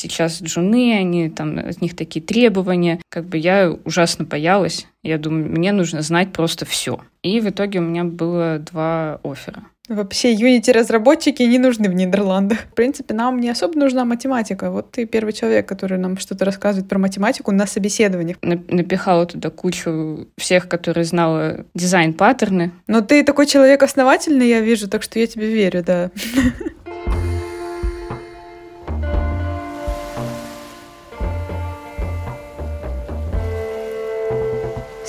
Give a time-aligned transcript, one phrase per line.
[0.00, 3.00] сейчас джуны, они там, от них такие требования.
[3.08, 4.86] Как бы я ужасно боялась.
[5.02, 7.00] Я думаю, мне нужно знать просто все.
[7.22, 9.64] И в итоге у меня было два оффера.
[9.90, 12.60] Вообще Unity-разработчики не нужны в Нидерландах.
[12.60, 14.70] В принципе, нам не особо нужна математика.
[14.70, 18.36] Вот ты первый человек, который нам что-то рассказывает про математику на собеседованиях.
[18.40, 22.70] Напихала туда кучу всех, которые знала дизайн-паттерны.
[22.86, 26.12] Но ты такой человек основательный, я вижу, так что я тебе верю, да.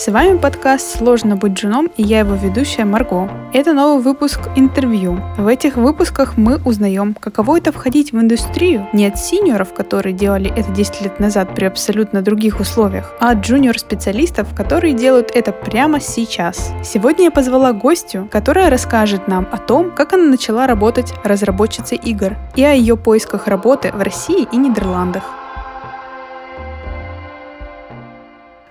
[0.02, 3.30] С вами подкаст «Сложно быть женом» и я его ведущая Марго.
[3.54, 5.22] Это новый выпуск интервью.
[5.38, 10.52] В этих выпусках мы узнаем, каково это входить в индустрию не от синьоров, которые делали
[10.58, 16.00] это 10 лет назад при абсолютно других условиях, а от джуниор-специалистов, которые делают это прямо
[16.00, 16.72] сейчас.
[16.84, 22.38] Сегодня я позвала гостю, которая расскажет нам о том, как она начала работать разработчицей игр
[22.56, 25.41] и о ее поисках работы в России и Нидерландах.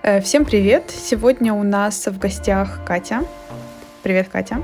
[0.01, 0.89] Всем привет!
[0.89, 3.23] Сегодня у нас в гостях Катя.
[4.01, 4.63] Привет, Катя.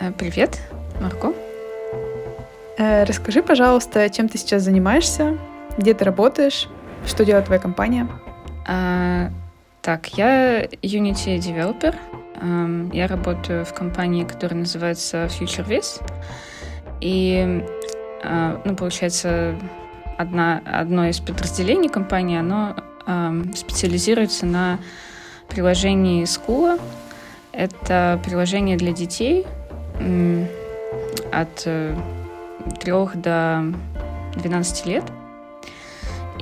[0.00, 0.60] Э, привет,
[1.00, 1.32] Марко.
[2.78, 5.36] Э, расскажи, пожалуйста, чем ты сейчас занимаешься,
[5.78, 6.68] где ты работаешь,
[7.06, 8.06] что делает твоя компания?
[8.68, 9.32] А,
[9.82, 11.96] так, я Unity Developer.
[12.40, 16.00] Um, я работаю в компании, которая называется FutureViz.
[17.00, 17.66] И,
[18.22, 19.56] ну, получается,
[20.16, 22.76] одна, одно из подразделений компании, оно
[23.54, 24.78] специализируется на
[25.48, 26.78] приложении Скула.
[27.52, 29.46] Это приложение для детей
[31.32, 31.96] от 3 э,
[33.14, 33.64] до
[34.36, 35.04] 12 лет.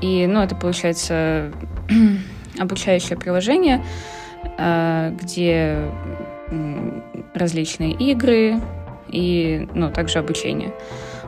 [0.01, 1.53] И, ну, это получается
[2.59, 3.85] обучающее приложение,
[4.59, 5.79] э, где
[7.35, 8.61] различные игры
[9.09, 10.73] и, ну, также обучение.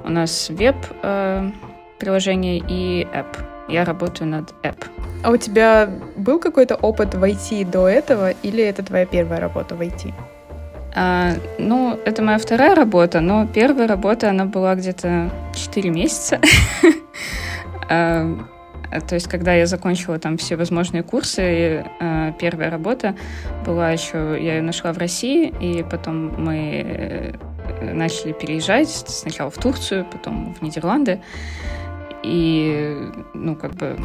[0.04, 3.49] У нас веб-приложение э, и app.
[3.70, 4.84] Я работаю над app.
[5.22, 9.74] А у тебя был какой-то опыт в IT до этого, или это твоя первая работа
[9.74, 10.12] в IT?
[10.94, 16.40] А, ну, это моя вторая работа, но первая работа, она была где-то 4 месяца.
[17.92, 23.16] А, то есть, когда я закончила там все возможные курсы, а, первая работа
[23.66, 29.56] была еще, я ее нашла в России, и потом мы э, начали переезжать сначала в
[29.56, 31.20] Турцию, потом в Нидерланды.
[32.22, 33.96] И, ну, как бы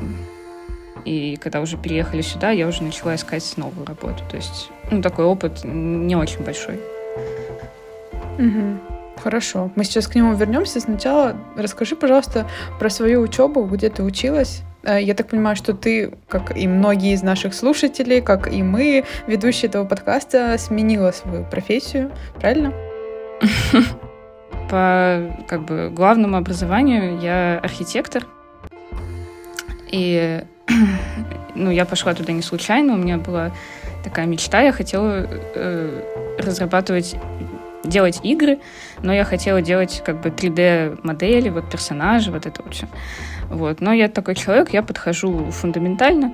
[1.05, 4.23] и когда уже переехали сюда, я уже начала искать новую работу.
[4.29, 6.79] То есть, ну, такой опыт не очень большой.
[8.39, 9.21] Угу.
[9.23, 9.71] Хорошо.
[9.75, 10.79] Мы сейчас к нему вернемся.
[10.79, 12.47] Сначала расскажи, пожалуйста,
[12.79, 14.63] про свою учебу, где ты училась.
[14.83, 19.05] Э, я так понимаю, что ты, как и многие из наших слушателей, как и мы,
[19.27, 22.73] ведущие этого подкаста, сменила свою профессию, правильно?
[24.69, 28.25] По как бы главному образованию я архитектор.
[29.91, 30.43] И
[31.55, 33.51] ну, я пошла туда не случайно, у меня была
[34.03, 37.15] такая мечта, я хотела э, разрабатывать,
[37.83, 38.59] делать игры,
[39.01, 42.87] но я хотела делать как бы 3D-модели, вот персонажи, вот это вот все.
[43.49, 43.81] Вот.
[43.81, 46.33] Но я такой человек, я подхожу фундаментально,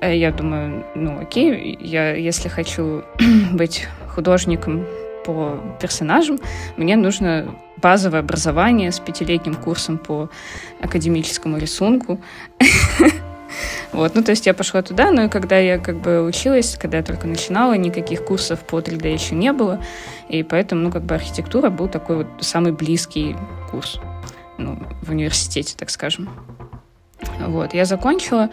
[0.00, 3.02] э, я думаю, ну окей, я если хочу
[3.52, 4.86] быть художником
[5.26, 6.38] по персонажам,
[6.76, 10.30] мне нужно базовое образование с пятилетним курсом по
[10.80, 12.20] академическому рисунку.
[13.92, 17.02] Вот, ну, то есть я пошла туда, но когда я как бы училась, когда я
[17.02, 19.80] только начинала, никаких курсов по 3D еще не было,
[20.28, 23.36] и поэтому, ну, как бы архитектура был такой вот самый близкий
[23.70, 23.98] курс,
[24.58, 26.28] ну, в университете, так скажем.
[27.46, 28.50] Вот, я закончила,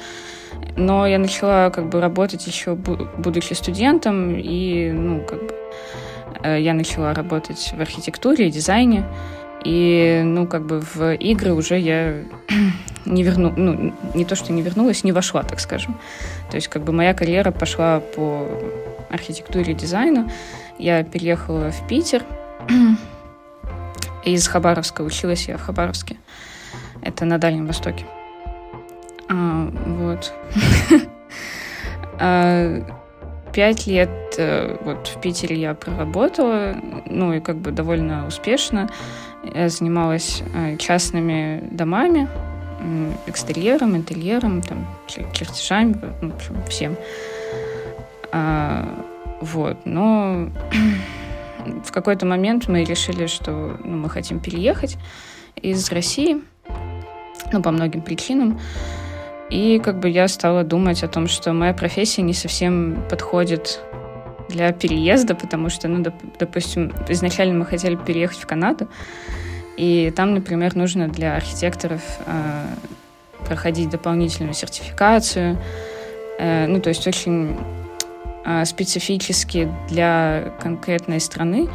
[0.78, 5.63] но я начала как бы работать еще будучи студентом, и, ну, как бы
[6.44, 9.06] я начала работать в архитектуре и дизайне,
[9.64, 12.24] и, ну, как бы в игры уже я
[13.06, 15.98] не верну, ну, не то, что не вернулась, не вошла, так скажем.
[16.50, 18.48] То есть, как бы моя карьера пошла по
[19.10, 20.30] архитектуре и дизайну.
[20.78, 22.24] Я переехала в Питер.
[24.26, 26.18] Из Хабаровска училась я в Хабаровске.
[27.02, 28.06] Это на Дальнем Востоке.
[29.30, 30.34] А, вот.
[33.54, 38.90] Пять лет э, вот в Питере я проработала, ну и как бы довольно успешно.
[39.54, 42.28] Я занималась э, частными домами,
[43.28, 46.98] экстерьером, интерьером, там, чертежами, ну, в общем, всем.
[48.32, 49.06] А,
[49.42, 50.50] вот, но
[51.84, 54.98] в какой-то момент мы решили, что ну, мы хотим переехать
[55.56, 56.42] из России,
[57.52, 58.60] ну, по многим причинам.
[59.54, 63.82] И как бы я стала думать о том, что моя профессия не совсем подходит
[64.50, 68.88] для переезда, потому что, ну, доп, допустим, изначально мы хотели переехать в Канаду,
[69.78, 72.66] и там, например, нужно для архитекторов э,
[73.48, 75.60] проходить дополнительную сертификацию.
[76.40, 77.56] Э, ну, то есть очень
[78.46, 81.70] э, специфически для конкретной страны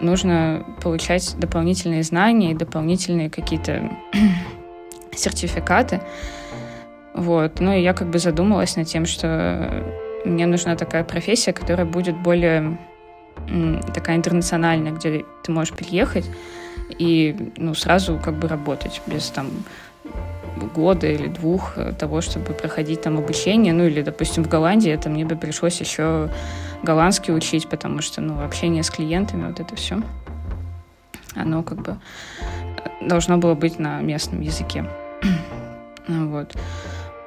[0.00, 3.90] нужно получать дополнительные знания и дополнительные какие-то
[5.12, 6.00] сертификаты.
[7.16, 7.60] Вот.
[7.60, 9.84] Ну и я как бы задумалась над тем, что
[10.24, 12.78] мне нужна такая профессия, которая будет более
[13.94, 16.28] такая интернациональная, где ты можешь приехать
[16.98, 19.50] и ну, сразу как бы работать без там
[20.74, 23.72] года или двух того, чтобы проходить там обучение.
[23.72, 26.30] Ну или, допустим, в Голландии это мне бы пришлось еще
[26.82, 30.02] голландский учить, потому что, ну, общение с клиентами, вот это все,
[31.34, 31.96] оно как бы
[33.00, 34.84] должно было быть на местном языке.
[36.08, 36.56] вот.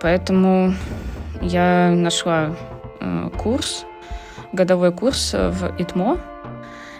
[0.01, 0.73] Поэтому
[1.41, 2.55] я нашла
[2.99, 3.85] э, курс,
[4.53, 6.19] годовой курс в ИТМО.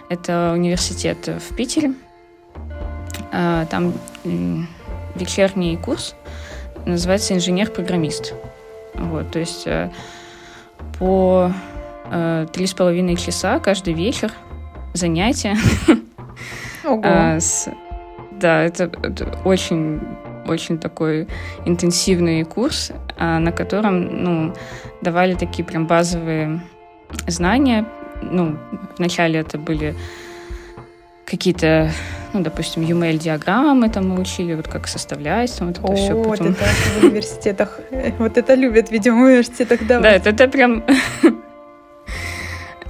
[0.08, 1.94] Это университет в Питере.
[3.32, 3.94] Э, там
[5.14, 6.14] вечерний курс
[6.84, 8.34] называется инженер-программист.
[8.94, 9.90] Вот, то есть э,
[10.98, 11.52] по
[12.52, 14.32] три с половиной часа каждый вечер
[14.94, 15.56] занятия.
[16.84, 17.00] Ого.
[17.04, 17.68] А, с,
[18.32, 20.00] да, это, это очень
[20.50, 21.28] очень такой
[21.64, 24.54] интенсивный курс, а, на котором, ну,
[25.02, 26.60] давали такие прям базовые
[27.26, 27.86] знания.
[28.22, 28.56] Ну,
[28.98, 29.94] вначале это были
[31.24, 31.90] какие-то,
[32.32, 36.22] ну, допустим, UML-диаграммы там мы учили, вот как составлять, там, вот это О, все.
[36.22, 36.48] Потом...
[36.48, 37.80] Вот это в университетах,
[38.18, 40.02] вот это любят, видимо, в университетах давать.
[40.02, 40.84] Да, это, это прям...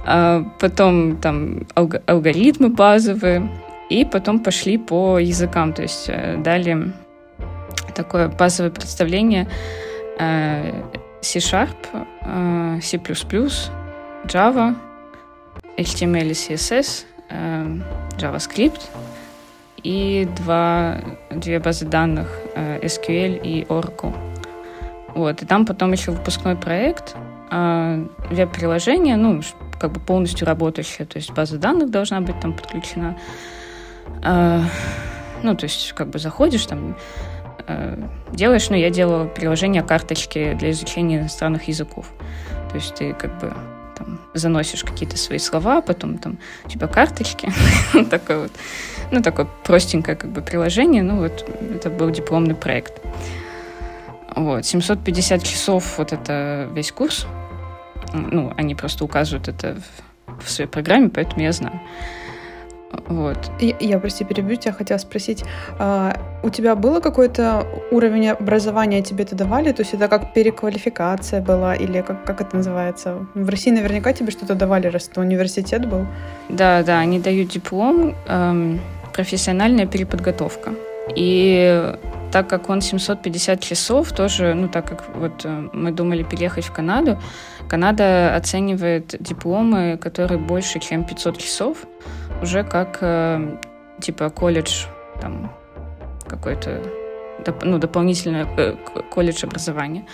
[0.05, 3.49] а потом там алгоритмы базовые,
[3.89, 6.93] и потом пошли по языкам, то есть э, дали
[7.91, 9.47] такое базовое представление
[10.19, 10.83] э,
[11.21, 11.75] C-Sharp,
[12.21, 12.97] э, C++,
[14.25, 14.75] Java,
[15.77, 17.79] HTML и CSS, э,
[18.17, 18.81] JavaScript
[19.83, 20.99] и два,
[21.31, 24.13] две базы данных SQL и Oracle.
[25.15, 27.15] Вот, и там потом еще выпускной проект,
[27.49, 29.41] веб-приложение, ну,
[29.79, 33.17] как бы полностью работающее, то есть база данных должна быть там подключена.
[35.43, 36.95] Ну, то есть как бы заходишь, там
[38.31, 42.07] делаешь, ну, я делала приложение карточки для изучения иностранных языков.
[42.69, 43.53] То есть ты как бы
[43.97, 47.51] там, заносишь какие-то свои слова, потом там у тебя карточки,
[48.09, 48.51] такое вот,
[49.11, 51.45] ну, такое простенькое как бы приложение, ну, вот
[51.75, 53.01] это был дипломный проект.
[54.35, 57.27] Вот, 750 часов вот это весь курс,
[58.13, 59.77] ну, они просто указывают это
[60.27, 61.81] в, в своей программе, поэтому я знаю.
[63.07, 63.51] Вот.
[63.59, 65.43] Я, я прости, перебью тебя, хотела спросить,
[65.79, 69.71] а, у тебя было какой-то уровень образования, тебе это давали?
[69.71, 73.25] То есть это как переквалификация была или как, как это называется?
[73.33, 76.05] В России наверняка тебе что-то давали, раз это университет был.
[76.49, 78.79] Да, да, они дают диплом, эм,
[79.13, 80.73] профессиональная переподготовка.
[81.15, 81.93] И
[82.31, 86.71] так как он 750 часов, тоже, ну, так как вот э, мы думали переехать в
[86.71, 87.19] Канаду,
[87.67, 91.77] Канада оценивает дипломы, которые больше, чем 500 часов,
[92.41, 93.57] уже как э,
[93.99, 94.85] типа колледж
[95.21, 95.53] там
[96.27, 96.81] какой-то
[97.63, 98.75] ну, дополнительное э,
[99.09, 100.05] колледж образование.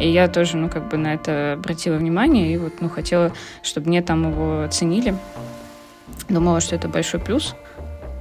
[0.00, 3.32] И я тоже, ну, как бы на это обратила внимание, и вот, ну, хотела,
[3.62, 5.16] чтобы мне там его оценили.
[6.28, 7.54] Думала, что это большой плюс.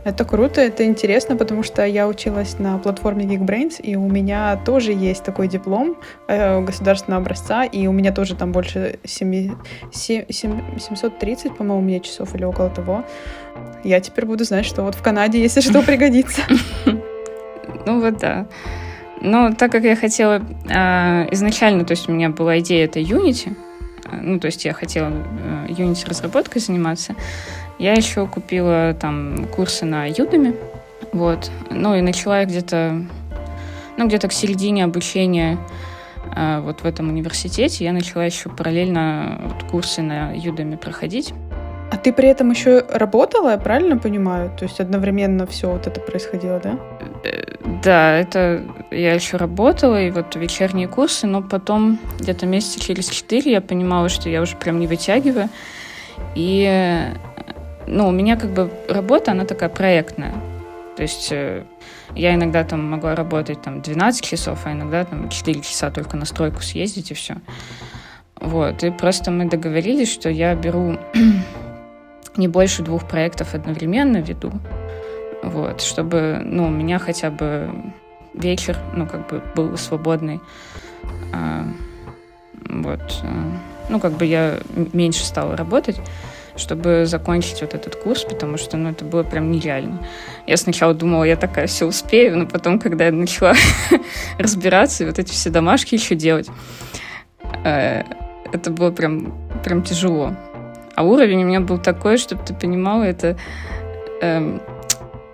[0.03, 4.91] Это круто, это интересно, потому что я училась на платформе Geekbrains, и у меня тоже
[4.91, 5.95] есть такой диплом
[6.27, 9.55] э, государственного образца, и у меня тоже там больше 7,
[9.91, 13.05] 7, 730, по-моему, у меня часов или около того.
[13.85, 16.41] Я теперь буду знать, что вот в Канаде, если что, пригодится.
[17.85, 18.47] Ну вот да.
[19.21, 23.55] Но так как я хотела э, изначально, то есть у меня была идея это Unity,
[24.21, 27.15] ну то есть я хотела э, Unity разработкой заниматься,
[27.79, 30.55] я еще купила там курсы на Udemy,
[31.11, 31.51] вот.
[31.69, 33.03] Ну и начала где-то,
[33.97, 35.57] ну где-то к середине обучения
[36.35, 41.33] э, вот в этом университете я начала еще параллельно вот, курсы на Udemy проходить.
[41.91, 44.51] А ты при этом еще работала, я правильно понимаю?
[44.57, 46.79] То есть одновременно все вот это происходило, да?
[47.23, 47.53] Э,
[47.83, 53.51] да, это я еще работала, и вот вечерние курсы, но потом где-то месяца через четыре
[53.51, 55.49] я понимала, что я уже прям не вытягиваю.
[56.33, 57.11] И
[57.87, 60.33] ну, у меня как бы работа, она такая проектная.
[60.95, 61.63] То есть э,
[62.15, 66.25] я иногда там могла работать там 12 часов, а иногда там 4 часа только на
[66.25, 67.35] стройку съездить и все.
[68.39, 68.83] Вот.
[68.83, 70.97] И просто мы договорились, что я беру
[72.37, 74.51] не больше двух проектов одновременно веду.
[75.41, 77.69] Вот, чтобы, ну, у меня хотя бы
[78.33, 80.39] вечер, ну, как бы был свободный.
[81.33, 81.65] А,
[82.69, 83.21] вот.
[83.23, 83.51] Э,
[83.89, 84.59] ну, как бы я
[84.93, 85.99] меньше стала работать
[86.55, 90.05] чтобы закончить вот этот курс, потому что, ну, это было прям нереально.
[90.47, 93.53] Я сначала думала, я такая все успею, но потом, когда я начала
[94.37, 96.49] разбираться и вот эти все домашки еще делать,
[97.63, 98.03] э,
[98.51, 99.33] это было прям,
[99.63, 100.35] прям тяжело.
[100.95, 103.37] А уровень у меня был такой, чтобы ты понимала, это...
[104.21, 104.61] Эм,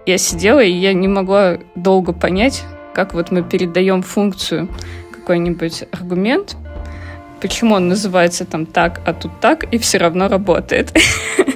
[0.06, 4.68] я сидела, и я не могла долго понять, как вот мы передаем функцию
[5.12, 6.58] какой-нибудь аргумент,
[7.42, 10.94] почему он называется там так, а тут так, и все равно работает.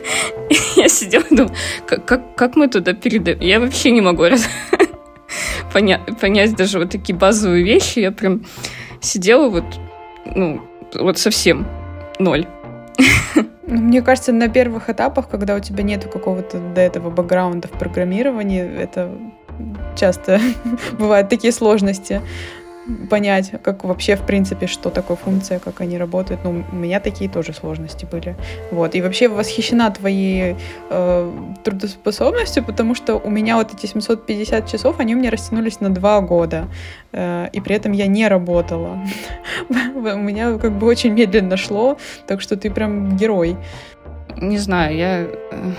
[0.75, 1.55] Я сидела и думала,
[2.35, 3.39] как, мы туда передаем?
[3.39, 4.23] Я вообще не могу
[6.21, 7.99] понять, даже вот такие базовые вещи.
[7.99, 8.45] Я прям
[9.01, 9.65] сидела вот,
[10.25, 10.61] ну,
[10.93, 11.65] вот совсем
[12.19, 12.47] ноль.
[13.65, 17.71] Ну, мне кажется, на первых этапах, когда у тебя нет какого-то до этого бэкграунда в
[17.71, 19.09] программировании, это
[19.95, 20.39] часто
[20.99, 22.21] бывают такие сложности
[23.09, 26.41] понять, как вообще, в принципе, что такое функция, как они работают.
[26.43, 28.35] Ну, у меня такие тоже сложности были.
[28.71, 28.95] Вот.
[28.95, 30.55] И вообще восхищена твоей
[30.89, 31.31] э,
[31.63, 36.19] трудоспособностью, потому что у меня вот эти 750 часов, они у меня растянулись на два
[36.21, 36.67] года.
[37.13, 38.99] Э, и при этом я не работала.
[39.69, 41.97] у меня как бы очень медленно шло,
[42.27, 43.55] так что ты прям герой.
[44.37, 45.19] Не знаю, я...
[45.21, 45.73] Э,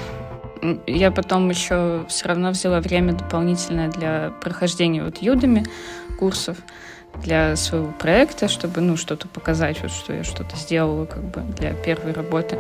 [0.87, 5.66] я потом еще все равно взяла время дополнительное для прохождения вот юдами
[6.18, 6.56] курсов
[7.23, 11.73] для своего проекта, чтобы, ну, что-то показать, вот, что я что-то сделала, как бы, для
[11.73, 12.59] первой работы.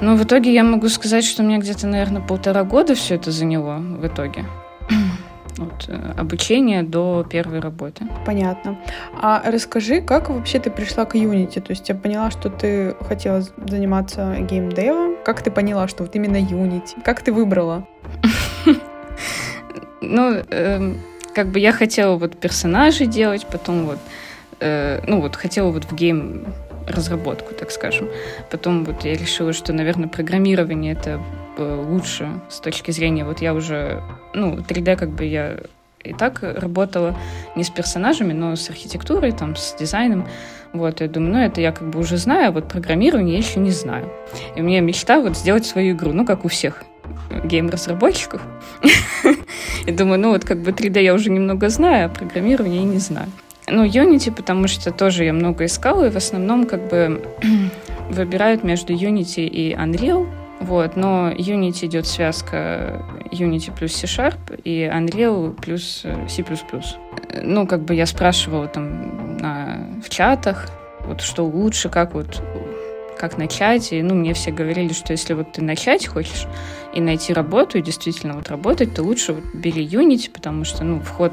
[0.00, 3.30] Но в итоге я могу сказать, что у меня где-то, наверное, полтора года все это
[3.30, 4.44] заняло в итоге.
[5.58, 8.06] От э, обучения до первой работы.
[8.24, 8.78] Понятно.
[9.20, 11.60] А расскажи, как вообще ты пришла к Unity?
[11.60, 15.16] То есть я поняла, что ты хотела заниматься геймдевом.
[15.22, 17.02] Как ты поняла, что вот именно Unity?
[17.04, 17.86] Как ты выбрала?
[20.02, 20.98] Ну, эм,
[21.40, 23.98] как бы я хотела вот персонажей делать, потом вот,
[24.60, 26.44] э, ну вот хотела вот в гейм
[26.86, 28.10] разработку, так скажем.
[28.50, 31.18] Потом вот я решила, что, наверное, программирование это
[31.56, 34.02] э, лучше с точки зрения, вот я уже,
[34.34, 35.60] ну, 3D как бы я
[36.04, 37.16] и так работала
[37.56, 40.26] не с персонажами, но с архитектурой, там, с дизайном.
[40.74, 43.60] Вот, я думаю, ну, это я как бы уже знаю, а вот программирование я еще
[43.60, 44.12] не знаю.
[44.56, 46.84] И у меня мечта вот сделать свою игру, ну, как у всех
[47.44, 48.42] гейм-разработчиков.
[49.86, 52.98] И думаю, ну вот как бы 3D я уже немного знаю, а программирование я не
[52.98, 53.28] знаю.
[53.68, 57.22] Ну, Unity, потому что тоже я много искала, и в основном как бы
[58.10, 60.28] выбирают между Unity и Unreal.
[60.60, 66.44] Вот, но Unity идет связка Unity плюс C-Sharp и Unreal плюс э, C++.
[67.42, 70.68] Ну, как бы я спрашивала там на, в чатах,
[71.06, 72.42] вот что лучше, как вот
[73.18, 73.92] как начать.
[73.92, 76.46] И, ну, мне все говорили, что если вот ты начать хочешь
[76.94, 81.00] и найти работу, и действительно вот работать, то лучше вот бери Unity, потому что, ну,
[81.00, 81.32] вход,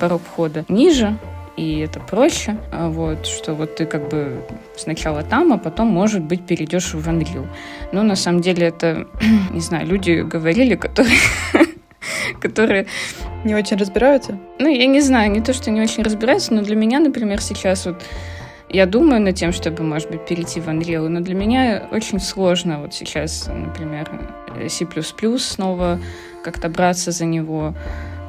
[0.00, 1.16] порог входа ниже,
[1.56, 4.42] и это проще, а вот, что вот ты как бы
[4.76, 7.46] сначала там, а потом, может быть, перейдешь в Unreal.
[7.92, 9.06] Но на самом деле это,
[9.50, 11.16] не знаю, люди говорили, которые
[12.40, 12.86] которые...
[13.44, 14.38] Не очень разбираются?
[14.58, 17.86] Ну, я не знаю, не то, что не очень разбираются, но для меня, например, сейчас
[17.86, 18.02] вот
[18.68, 22.80] я думаю над тем, чтобы, может быть, перейти в Unreal, но для меня очень сложно
[22.80, 24.08] вот сейчас, например,
[24.68, 24.86] C++
[25.38, 26.00] снова
[26.42, 27.74] как-то браться за него,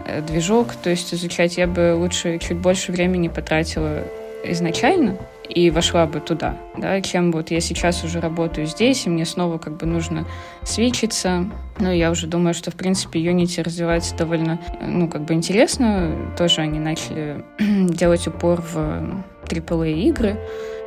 [0.05, 4.03] э, движок, то есть изучать я бы лучше чуть больше времени потратила
[4.43, 9.25] изначально и вошла бы туда, да, чем вот я сейчас уже работаю здесь, и мне
[9.25, 10.25] снова как бы нужно
[10.63, 11.49] свечиться.
[11.79, 16.15] Ну, я уже думаю, что, в принципе, Unity развивается довольно, ну, как бы интересно.
[16.37, 20.39] Тоже они начали делать упор в AAA игры,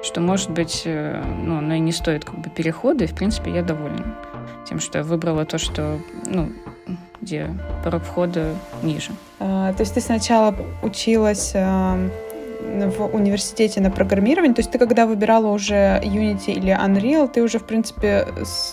[0.03, 3.53] что, может быть, э, ну, оно и не стоит как бы перехода, и, в принципе,
[3.53, 4.17] я довольна
[4.69, 6.51] тем, что я выбрала то, что, ну,
[7.21, 7.51] где
[7.85, 9.13] порог входа ниже.
[9.39, 11.99] А, то есть ты сначала училась а,
[12.61, 17.59] в университете на программирование, то есть ты когда выбирала уже Unity или Unreal, ты уже,
[17.59, 18.27] в принципе,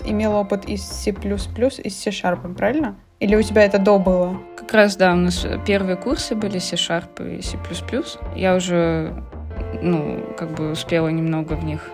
[0.05, 2.95] имела опыт из C++ и с C-Sharp, правильно?
[3.19, 4.37] Или у тебя это до было?
[4.57, 7.57] Как раз, да, у нас первые курсы были C-Sharp и C++.
[8.35, 9.13] Я уже
[9.81, 11.89] ну, как бы успела немного в них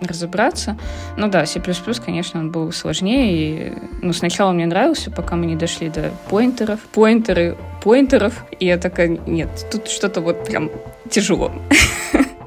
[0.00, 0.76] разобраться.
[1.16, 1.60] Ну да, C++,
[2.04, 3.32] конечно, он был сложнее.
[3.32, 6.80] И, ну, сначала мне нравился, пока мы не дошли до поинтеров.
[6.92, 8.44] Поинтеры, поинтеров.
[8.58, 10.70] И я такая, нет, тут что-то вот прям
[11.10, 11.52] тяжело.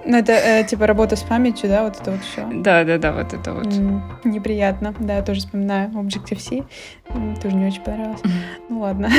[0.06, 2.48] Ну, это э, типа работа с памятью, да, вот это вот все.
[2.52, 3.68] Да, да, да, вот это вот.
[3.68, 4.94] Mm, неприятно.
[5.00, 6.64] Да, я тоже вспоминаю Objective-C.
[7.42, 8.22] Тоже не очень понравилось.
[8.70, 9.10] Ну ладно.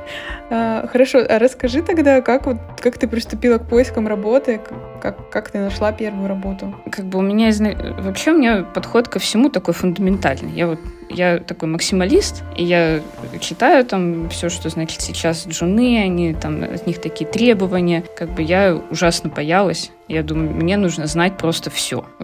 [0.50, 4.60] а, хорошо, а расскажи тогда, как вот как ты приступила к поискам работы,
[5.00, 6.74] как, как ты нашла первую работу?
[6.90, 7.50] Как бы у меня
[7.98, 10.52] вообще у меня подход ко всему такой фундаментальный.
[10.52, 10.78] Я вот
[11.12, 13.00] я такой максималист, и я
[13.40, 18.04] читаю там все, что, значит, сейчас джуны, они там, от них такие требования.
[18.16, 19.90] Как бы я ужасно боялась.
[20.08, 22.04] Я думаю, мне нужно знать просто все.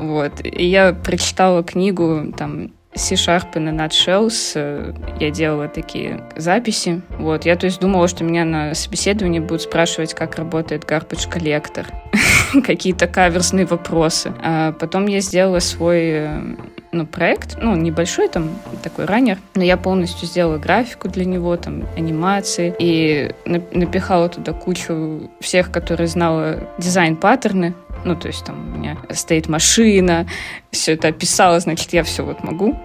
[0.00, 0.32] Вот.
[0.42, 7.02] И я прочитала книгу там C-Sharp и Nutshells э, я делала такие записи.
[7.18, 11.86] Вот, я то есть думала, что меня на собеседовании будут спрашивать, как работает garbage коллектор,
[12.64, 14.32] какие-то каверсные вопросы.
[14.42, 16.42] А потом я сделала свой э,
[16.92, 18.50] ну, проект, ну, небольшой там,
[18.82, 25.30] такой раннер, но я полностью сделала графику для него, там, анимации, и напихала туда кучу
[25.40, 30.26] всех, которые знала дизайн-паттерны, ну, то есть там у меня стоит машина,
[30.70, 32.78] все это описала, значит, я все вот могу.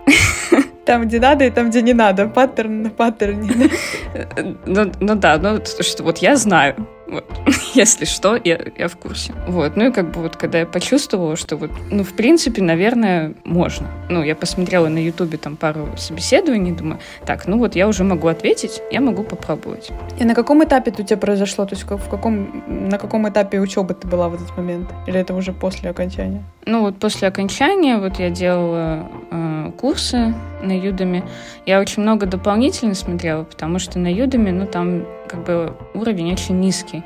[0.85, 2.27] Там, где надо, и там, где не надо.
[2.27, 3.71] Паттерн на паттерне.
[4.67, 6.75] Ну, ну да, ну что вот я знаю.
[7.07, 7.25] Вот.
[7.73, 9.33] Если что, я, я в курсе.
[9.47, 9.75] Вот.
[9.75, 13.87] Ну и как бы вот когда я почувствовала, что вот, ну, в принципе, наверное, можно.
[14.09, 18.27] Ну, я посмотрела на Ютубе там пару собеседований, думаю, так, ну вот я уже могу
[18.27, 19.91] ответить, я могу попробовать.
[20.19, 21.65] И на каком этапе это у тебя произошло?
[21.65, 24.89] То есть в каком, на каком этапе учебы ты была в этот момент?
[25.07, 26.43] Или это уже после окончания?
[26.65, 30.33] Ну вот после окончания вот я делала э, курсы
[30.63, 31.23] на Юдами.
[31.65, 36.59] Я очень много дополнительно смотрела, потому что на Юдами, ну там как бы уровень очень
[36.59, 37.03] низкий.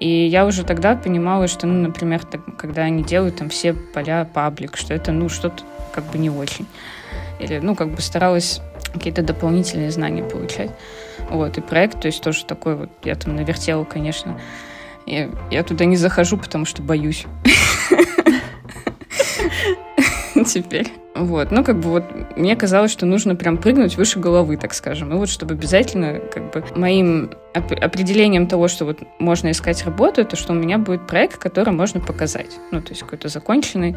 [0.00, 4.28] И я уже тогда понимала, что, ну, например, так, когда они делают там все поля
[4.32, 6.66] паблик, что это, ну, что-то как бы не очень.
[7.38, 8.60] Или, ну, как бы старалась
[8.92, 10.70] какие-то дополнительные знания получать.
[11.30, 14.38] Вот, и проект, то есть тоже такой вот, я там навертела, конечно.
[15.06, 17.26] Я, я туда не захожу, потому что боюсь.
[20.54, 20.92] Теперь.
[21.16, 22.04] Вот, ну, как бы вот
[22.36, 25.12] мне казалось, что нужно прям прыгнуть выше головы, так скажем.
[25.12, 30.20] И вот чтобы обязательно, как бы, моим оп- определением того, что вот можно искать работу,
[30.20, 32.58] это что у меня будет проект, который можно показать.
[32.70, 33.96] Ну, то есть какой-то законченный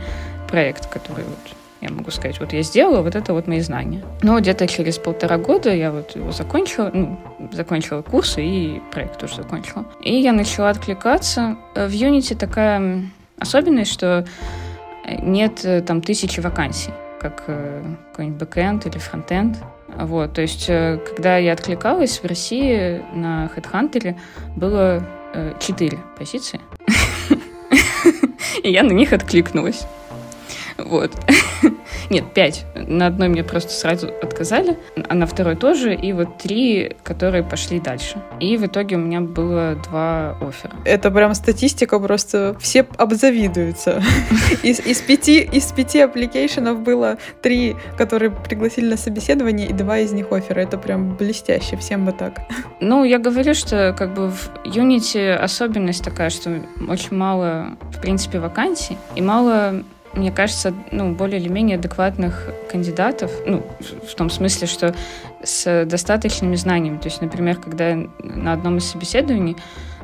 [0.50, 4.04] проект, который вот я могу сказать, вот я сделала, вот это вот мои знания.
[4.24, 7.20] Но где-то через полтора года я вот его закончила, ну,
[7.52, 9.86] закончила курсы и проект тоже закончила.
[10.02, 11.58] И я начала откликаться.
[11.76, 13.04] В Unity такая
[13.38, 14.26] особенность, что
[15.08, 19.58] нет э, там тысячи вакансий как э, какой-нибудь бэкэнд или фронтенд.
[19.88, 24.16] Вот, то есть, э, когда я откликалась, в России на HeadHunter
[24.56, 25.04] было
[25.60, 26.62] четыре позиции.
[28.64, 29.86] И я на них откликнулась.
[30.78, 31.12] Вот.
[32.10, 32.66] Нет, пять.
[32.76, 37.80] На одной мне просто сразу отказали, а на второй тоже, и вот три, которые пошли
[37.80, 38.22] дальше.
[38.40, 40.74] И в итоге у меня было два оффера.
[40.86, 44.02] Это прям статистика просто, все обзавидуются.
[44.64, 50.12] Из, из пяти, из пяти аппликейшенов было три, которые пригласили на собеседование, и два из
[50.12, 50.60] них оффера.
[50.62, 52.42] Это прям блестяще, всем бы так.
[52.80, 58.40] Ну, я говорю, что как бы в Unity особенность такая, что очень мало, в принципе,
[58.40, 59.84] вакансий, и мало
[60.18, 64.96] мне кажется, ну, более или менее адекватных кандидатов, ну, в том смысле, что
[65.44, 66.98] с достаточными знаниями.
[66.98, 69.56] То есть, например, когда на одном из собеседований,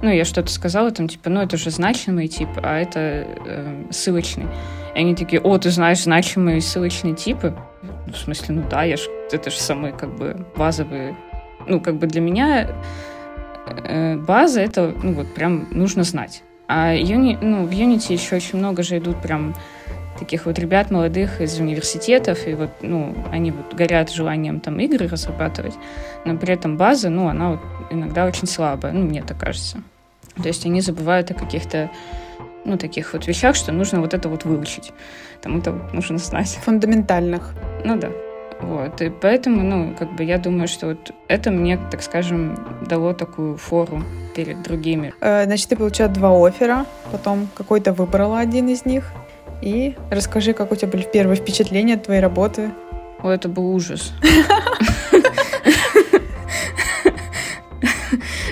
[0.01, 4.45] ну, я что-то сказала, там, типа, ну, это же значимый тип, а это э, ссылочный.
[4.95, 7.55] И они такие, о, ты знаешь значимые ссылочные типы?
[8.07, 11.17] В смысле, ну да, я ж, это же самые, как бы, базовые.
[11.67, 12.69] Ну, как бы для меня
[13.65, 16.43] э, база, это, ну, вот прям нужно знать.
[16.67, 19.55] А юни, ну, в Unity еще очень много же идут прям
[20.23, 25.07] таких вот ребят молодых из университетов, и вот, ну, они вот горят желанием там игры
[25.07, 25.73] разрабатывать,
[26.25, 27.59] но при этом база, ну, она вот
[27.91, 29.83] иногда очень слабая, ну, мне так кажется.
[30.41, 31.91] То есть они забывают о каких-то
[32.65, 34.93] ну, таких вот вещах, что нужно вот это вот выучить.
[35.41, 36.57] Там это вот нужно знать.
[36.63, 37.53] Фундаментальных.
[37.83, 38.09] Ну да.
[38.61, 39.01] Вот.
[39.01, 42.57] И поэтому, ну, как бы я думаю, что вот это мне, так скажем,
[42.87, 44.01] дало такую фору
[44.35, 45.13] перед другими.
[45.19, 49.11] Э, значит, ты получила два оффера, потом какой-то выбрала один из них.
[49.63, 52.71] И расскажи, как у тебя были первые впечатления от твоей работы.
[53.21, 54.11] О, это был ужас.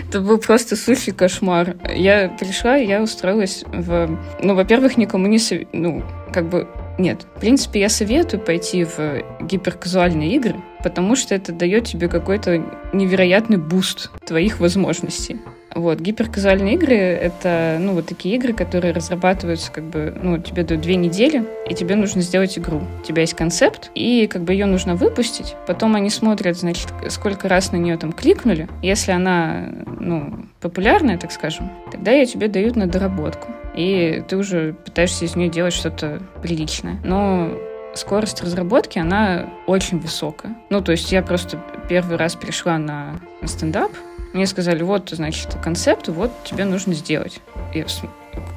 [0.08, 1.76] Это был просто сущий кошмар.
[1.94, 4.18] Я пришла, я устроилась в...
[4.42, 5.38] Ну, во-первых, никому не...
[5.38, 5.60] Сов...
[5.74, 6.68] Ну, как бы...
[6.98, 7.26] Нет.
[7.36, 13.58] В принципе, я советую пойти в гиперказуальные игры, потому что это дает тебе какой-то невероятный
[13.58, 15.42] буст твоих возможностей.
[15.74, 20.82] Вот, гиперказуальные игры— это, ну, вот такие игры, которые разрабатываются, как бы, ну, тебе дают
[20.82, 22.82] две недели, и тебе нужно сделать игру.
[23.02, 25.56] У тебя есть концепт, и, как бы, ее нужно выпустить.
[25.68, 28.68] Потом они смотрят, значит, сколько раз на нее там кликнули.
[28.82, 33.48] Если она, ну, популярная, так скажем, тогда ее тебе дают на доработку.
[33.76, 36.98] И ты уже пытаешься из нее делать что-то приличное.
[37.06, 37.50] Но
[37.94, 40.56] скорость разработки, она очень высокая.
[40.70, 43.92] Ну, то есть я просто первый раз пришла на стендап,
[44.34, 47.42] мне сказали, вот, значит, концепт, вот тебе нужно сделать.
[47.74, 47.86] Я,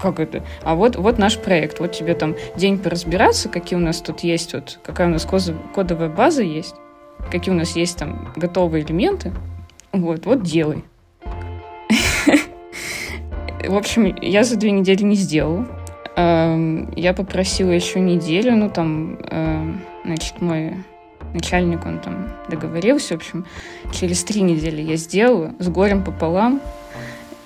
[0.01, 0.45] как это?
[0.63, 4.55] А вот, вот наш проект, вот тебе там день поразбираться, какие у нас тут есть,
[4.55, 5.27] вот какая у нас
[5.75, 6.75] кодовая база есть,
[7.31, 9.33] какие у нас есть там готовые элементы,
[9.93, 10.85] вот, вот делай.
[13.67, 15.67] В общем, я за две недели не сделала.
[16.17, 19.73] Эм, я попросила еще неделю, ну там, э,
[20.05, 20.85] значит, мой
[21.35, 23.47] начальник, он там договорился, в общем,
[23.93, 26.61] через три недели я сделала, с горем пополам.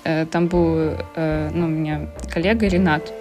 [0.03, 3.11] Э, там был, э, ну, у меня коллега Ренат,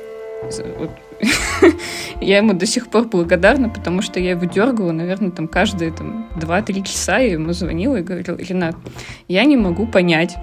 [0.79, 0.91] вот,
[2.21, 6.29] я ему до сих пор благодарна, потому что я его дергала, наверное, там каждые там,
[6.37, 8.77] 2-3 часа я ему звонила и говорила, Ренат,
[9.27, 10.37] я не могу понять,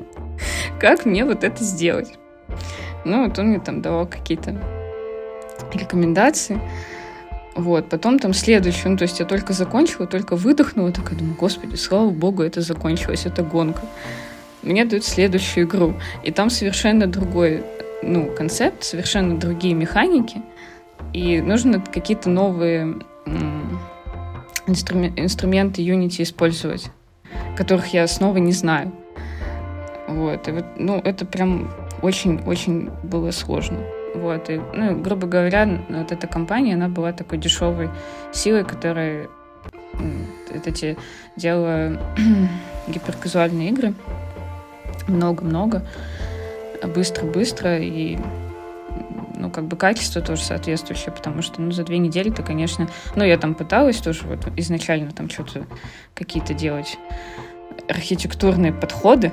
[0.80, 2.18] как мне вот это сделать.
[3.04, 4.56] Ну, вот он мне там давал какие-то
[5.72, 6.58] рекомендации.
[7.54, 11.76] Вот, потом там следующий, ну, то есть я только закончила, только выдохнула, такая думаю, господи,
[11.76, 13.82] слава богу, это закончилось, это гонка.
[14.62, 17.62] Мне дают следующую игру, и там совершенно другой,
[18.02, 20.42] ну, концепт, совершенно другие механики,
[21.12, 22.96] и нужно какие-то новые
[24.66, 26.90] инструмен- инструменты Unity использовать,
[27.56, 28.90] которых я снова не знаю.
[30.08, 31.70] Вот, и вот, ну, это прям
[32.02, 33.78] очень-очень было сложно.
[34.24, 37.90] Вот, и, ну, грубо говоря, вот эта компания, она была такой дешевой
[38.32, 39.28] силой, которая
[40.50, 40.96] это те
[41.36, 42.00] делала
[42.88, 43.92] гиперказуальные игры.
[45.08, 45.86] Много-много.
[46.82, 47.78] Быстро-быстро.
[47.78, 48.16] И
[49.36, 52.88] ну, как бы качество тоже соответствующее, потому что, ну, за две недели-то, конечно...
[53.14, 55.66] Ну, я там пыталась тоже вот изначально там что-то
[56.14, 56.96] какие-то делать
[57.88, 59.32] архитектурные подходы,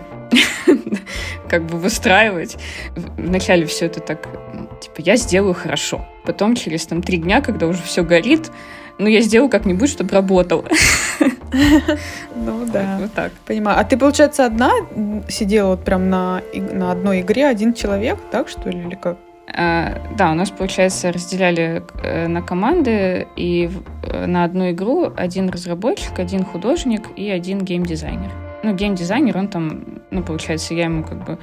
[1.50, 2.58] как бы выстраивать.
[2.96, 4.28] Вначале все это так,
[4.82, 6.06] типа, я сделаю хорошо.
[6.26, 8.52] Потом через там три дня, когда уже все горит,
[8.98, 10.66] ну, я сделаю как-нибудь, чтобы работало.
[12.34, 12.98] Ну да.
[13.02, 13.34] Вот так.
[13.46, 13.78] Понимаю.
[13.78, 14.72] А ты, получается, одна
[15.28, 19.18] сидела вот прям на, на одной игре, один человек, так что ли, или как?
[19.54, 23.70] А, да, у нас, получается, разделяли э, на команды, и
[24.04, 28.32] э, на одну игру один разработчик, один художник и один геймдизайнер.
[28.64, 31.38] Ну, геймдизайнер, он там, ну, получается, я ему как бы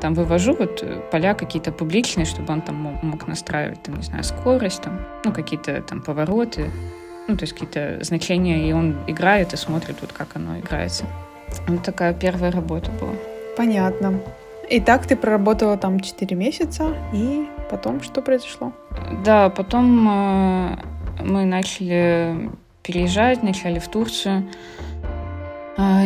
[0.00, 4.82] там вывожу вот поля какие-то публичные, чтобы он там мог, настраивать, там, не знаю, скорость,
[4.82, 6.70] там, ну, какие-то там повороты,
[7.26, 11.04] ну, то есть какие-то значения, и он играет и смотрит вот, как оно играется.
[11.66, 13.12] Вот такая первая работа была.
[13.56, 14.20] Понятно.
[14.70, 18.72] И так ты проработала там 4 месяца, и потом что произошло?
[19.24, 20.76] Да, потом э,
[21.22, 22.50] мы начали
[22.82, 24.48] переезжать, начали в Турцию.
[25.78, 26.04] Э,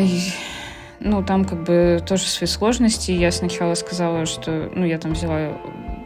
[1.05, 3.11] ну, там как бы тоже свои сложности.
[3.11, 5.53] Я сначала сказала, что, ну, я там взяла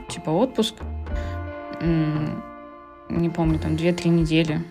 [0.09, 0.75] типа отпуск,
[3.09, 4.65] не помню, там 2-3 недели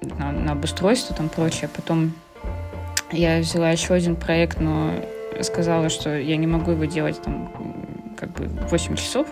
[0.00, 1.68] на, на обустройство, там прочее.
[1.74, 2.12] Потом
[3.10, 4.92] я взяла еще один проект, но
[5.40, 7.50] сказала, что я не могу его делать там
[8.16, 9.26] как бы 8 часов.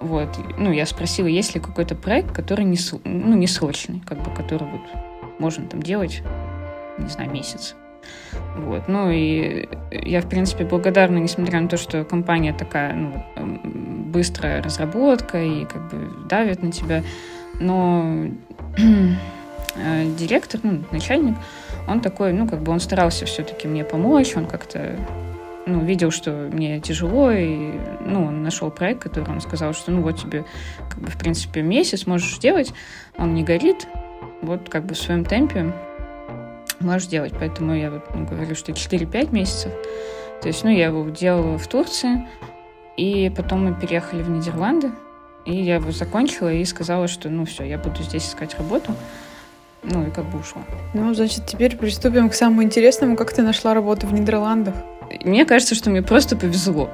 [0.00, 0.28] Вот.
[0.58, 4.66] Ну, я спросила, есть ли какой-то проект, который не, ну, не срочный, как бы, который
[4.66, 4.80] вот
[5.38, 6.22] можно там делать,
[6.98, 7.76] не знаю, месяц.
[8.56, 8.88] Вот.
[8.88, 13.60] Ну и я, в принципе, благодарна, несмотря на то, что компания такая, ну,
[14.06, 17.02] быстрая разработка и как бы давит на тебя,
[17.60, 18.26] но
[19.76, 21.36] э, директор, ну, начальник,
[21.88, 24.96] он такой, ну, как бы он старался все-таки мне помочь, он как-то
[25.66, 27.72] ну, видел, что мне тяжело, и,
[28.04, 30.44] ну, он нашел проект, который он сказал, что, ну, вот тебе,
[30.88, 32.72] как бы, в принципе, месяц можешь делать,
[33.16, 33.86] он не горит,
[34.42, 35.72] вот, как бы, в своем темпе
[36.80, 37.32] можешь делать.
[37.38, 39.72] Поэтому я вот говорю, что 4-5 месяцев.
[40.42, 42.26] То есть, ну, я его делала в Турции,
[42.96, 44.90] и потом мы переехали в Нидерланды,
[45.44, 48.94] и я его закончила и сказала, что, ну, все, я буду здесь искать работу.
[49.82, 50.62] Ну и как бы ушла.
[50.92, 53.16] Ну, значит, теперь приступим к самому интересному.
[53.16, 54.74] Как ты нашла работу в Нидерландах?
[55.24, 56.90] Мне кажется, что мне просто повезло.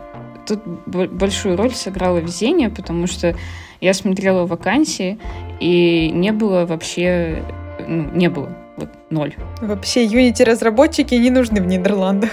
[0.47, 3.35] Тут большую роль сыграло везение, потому что
[3.81, 5.19] я смотрела вакансии,
[5.59, 7.43] и не было вообще,
[7.87, 9.35] ну, не было вот ноль.
[9.61, 12.31] Вообще Unity-разработчики не нужны в Нидерландах.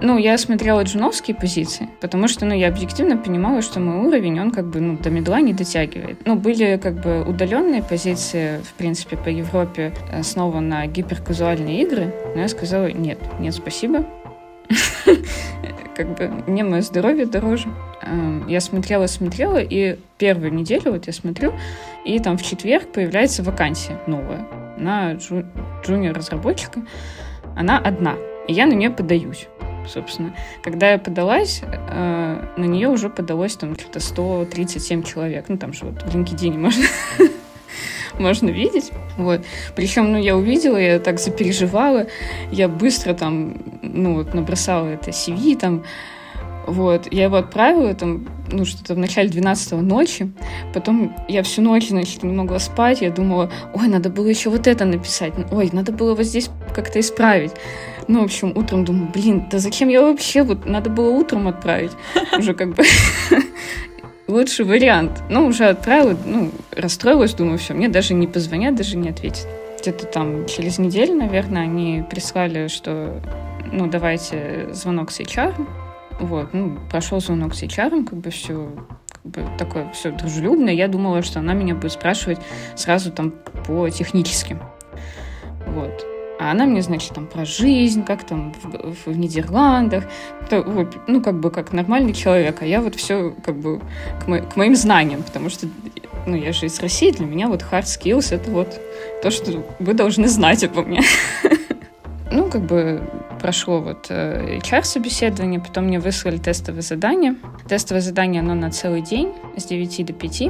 [0.00, 4.50] Ну, я смотрела джуновские позиции, потому что, ну, я объективно понимала, что мой уровень, он
[4.50, 6.18] как бы, ну, до медла не дотягивает.
[6.26, 12.12] Ну, были как бы удаленные позиции, в принципе, по Европе, э, снова на гиперказуальные игры,
[12.34, 14.04] но я сказала, нет, нет, спасибо.
[15.94, 17.68] Как бы мне мое здоровье дороже.
[18.02, 21.52] Эм, я смотрела, смотрела, и первую неделю вот я смотрю,
[22.04, 24.44] и там в четверг появляется вакансия новая
[24.76, 25.46] на джу-
[25.84, 26.82] джуниор-разработчика.
[27.56, 28.14] Она одна,
[28.48, 29.48] и я на нее подаюсь
[29.88, 30.34] собственно.
[30.62, 35.46] Когда я подалась, э, на нее уже подалось там что-то 137 человек.
[35.48, 36.84] Ну, там же вот в LinkedIn можно,
[38.18, 38.92] можно видеть.
[39.16, 39.44] Вот.
[39.76, 42.06] Причем, ну, я увидела, я так запереживала,
[42.50, 45.84] я быстро там, ну, вот набросала это CV, там,
[46.66, 50.30] вот, я его отправила там, ну, что-то в начале 12 ночи.
[50.72, 53.00] Потом я всю ночь, значит, не могла спать.
[53.00, 55.32] Я думала, ой, надо было еще вот это написать.
[55.50, 57.52] Ой, надо было вот здесь как-то исправить.
[58.08, 60.42] Ну, в общем, утром думаю, блин, да зачем я вообще?
[60.42, 61.92] Вот надо было утром отправить.
[62.38, 62.84] Уже как бы...
[64.26, 65.22] лучший вариант.
[65.28, 69.46] Ну, уже отправила, ну, расстроилась, думаю, все, мне даже не позвонят, даже не ответят.
[69.80, 73.20] Где-то там через неделю, наверное, они прислали, что,
[73.70, 75.54] ну, давайте звонок с HR.
[76.20, 78.70] Вот, ну, прошел звонок с HR, как бы все
[79.10, 80.72] как бы такое все дружелюбное.
[80.72, 82.38] Я думала, что она меня будет спрашивать
[82.76, 83.32] сразу там
[83.66, 84.60] по техническим.
[85.66, 86.06] Вот.
[86.38, 90.04] А она мне, значит, там про жизнь, как там в, в Нидерландах,
[90.50, 93.80] то, ну, как бы как нормальный человек, а я вот все как бы
[94.22, 95.68] к, мо- к моим знаниям, потому что,
[96.26, 98.80] ну, я же из России, для меня вот hard skills— это вот
[99.22, 101.02] то, что вы должны знать обо мне.
[102.32, 103.00] Ну, как бы
[103.44, 107.36] прошло вот HR-собеседование, потом мне выслали тестовое задание.
[107.68, 110.42] Тестовое задание, оно на целый день, с 9 до 5.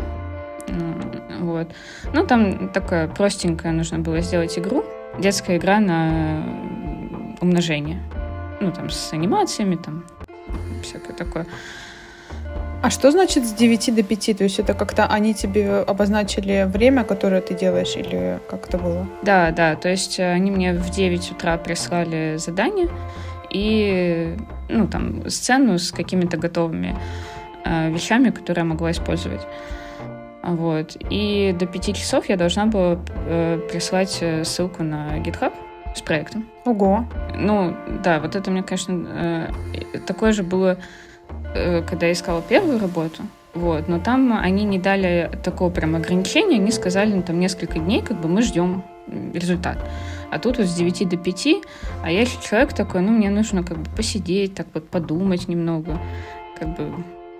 [1.40, 1.68] Вот.
[2.12, 4.84] Ну, там такая простенькая, нужно было сделать игру,
[5.18, 6.44] детская игра на
[7.40, 8.00] умножение.
[8.60, 10.04] Ну, там, с анимациями, там,
[10.84, 11.46] всякое такое.
[12.84, 14.36] А что значит с 9 до 5?
[14.36, 19.08] То есть это как-то они тебе обозначили время, которое ты делаешь, или как это было?
[19.22, 22.90] Да, да, то есть они мне в 9 утра прислали задание
[23.48, 24.36] и,
[24.68, 26.94] ну, там, сцену с какими-то готовыми
[27.64, 29.40] э, вещами, которые я могла использовать.
[30.42, 30.98] Вот.
[31.08, 35.54] И до пяти часов я должна была э, прислать э, ссылку на GitHub
[35.96, 36.50] с проектом.
[36.66, 37.06] Ого.
[37.34, 40.76] Ну, да, вот это мне, конечно, э, такое же было, э,
[41.54, 43.22] когда я искала первую работу.
[43.54, 48.02] Вот, но там они не дали такого прям ограничения, они сказали, ну, там несколько дней,
[48.02, 48.82] как бы мы ждем
[49.32, 49.78] результат.
[50.30, 51.48] А тут вот с 9 до 5,
[52.02, 56.00] а я еще человек такой, ну, мне нужно как бы посидеть, так вот подумать немного,
[56.58, 56.92] как бы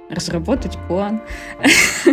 [0.09, 1.20] разработать план.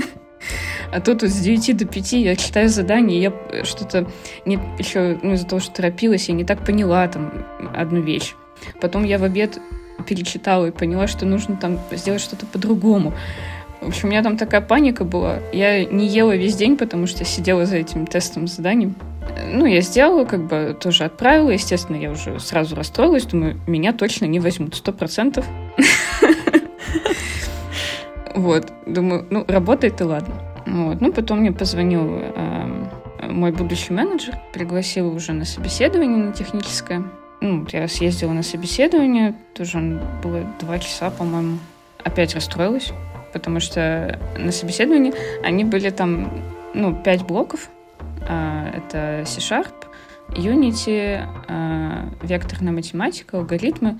[0.94, 4.12] А тут вот с 9 до 5 я читаю задание, я что-то
[4.44, 8.36] не, еще ну, из-за того, что торопилась, я не так поняла там одну вещь.
[8.82, 9.58] Потом я в обед
[10.02, 13.14] перечитала и поняла, что нужно там сделать что-то по-другому.
[13.82, 15.40] В общем, у меня там такая паника была.
[15.52, 18.96] Я не ела весь день, потому что сидела за этим тестом заданием.
[19.52, 21.50] Ну, я сделала, как бы тоже отправила.
[21.50, 23.26] Естественно, я уже сразу расстроилась.
[23.26, 25.46] Думаю, меня точно не возьмут, сто процентов.
[28.34, 30.34] Вот, думаю, ну, работает и ладно.
[30.66, 31.02] Вот.
[31.02, 32.88] Ну, потом мне позвонил э,
[33.30, 37.04] мой будущий менеджер, пригласил уже на собеседование на техническое.
[37.42, 41.58] Ну, я съездила на собеседование, тоже было два часа, по-моему.
[42.04, 42.94] Опять расстроилась,
[43.34, 46.32] потому что на собеседовании они были там,
[46.76, 47.70] ну, пять блоков.
[48.30, 49.74] Э, это C-Sharp,
[50.30, 54.00] Unity, э, векторная математика, алгоритмы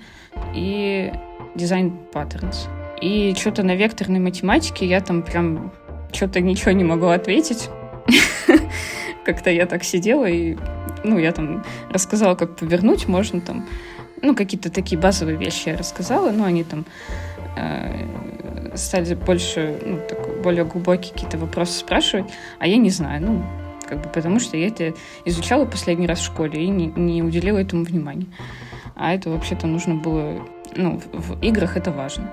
[0.54, 1.12] и
[1.56, 2.68] дизайн patterns.
[3.00, 5.72] И что-то на векторной математике я там прям
[6.12, 7.68] что-то ничего не могу ответить.
[9.24, 10.56] Как-то я так сидела и,
[11.04, 13.66] ну, я там рассказала, как повернуть можно там,
[14.20, 16.84] ну, какие-то такие базовые вещи я рассказала, но они там
[17.56, 18.06] э,
[18.74, 22.26] стали больше, ну, так, более глубокие какие-то вопросы спрашивать,
[22.58, 23.44] а я не знаю, ну,
[23.88, 27.58] как бы потому что я это изучала последний раз в школе и не, не уделила
[27.58, 28.26] этому внимания.
[28.94, 32.30] А это вообще-то нужно было ну, в, в играх это важно.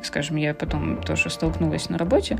[0.00, 2.38] Так скажем, я потом тоже столкнулась на работе,